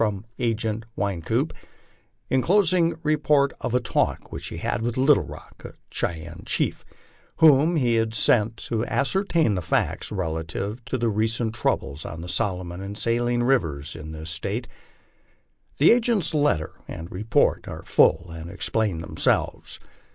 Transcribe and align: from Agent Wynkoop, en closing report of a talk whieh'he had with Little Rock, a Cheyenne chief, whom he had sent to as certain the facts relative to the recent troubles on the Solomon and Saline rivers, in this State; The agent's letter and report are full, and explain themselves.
from 0.01 0.25
Agent 0.39 0.83
Wynkoop, 0.97 1.53
en 2.31 2.41
closing 2.41 2.95
report 3.03 3.53
of 3.61 3.75
a 3.75 3.79
talk 3.79 4.31
whieh'he 4.31 4.57
had 4.57 4.81
with 4.81 4.97
Little 4.97 5.21
Rock, 5.21 5.61
a 5.63 5.73
Cheyenne 5.91 6.41
chief, 6.43 6.83
whom 7.35 7.75
he 7.75 7.93
had 7.97 8.15
sent 8.15 8.57
to 8.57 8.83
as 8.85 9.09
certain 9.09 9.53
the 9.53 9.61
facts 9.61 10.11
relative 10.11 10.83
to 10.85 10.97
the 10.97 11.07
recent 11.09 11.53
troubles 11.53 12.03
on 12.03 12.21
the 12.21 12.27
Solomon 12.29 12.81
and 12.81 12.97
Saline 12.97 13.43
rivers, 13.43 13.95
in 13.95 14.11
this 14.11 14.31
State; 14.31 14.67
The 15.77 15.91
agent's 15.91 16.33
letter 16.33 16.71
and 16.87 17.11
report 17.11 17.67
are 17.67 17.83
full, 17.83 18.31
and 18.31 18.49
explain 18.49 18.97
themselves. 18.97 19.79